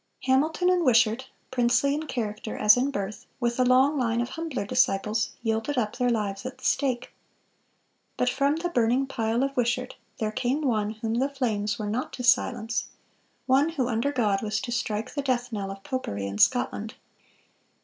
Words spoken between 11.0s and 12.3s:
the flames were not to